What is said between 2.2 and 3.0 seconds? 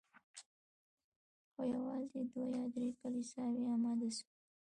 دوه یا درې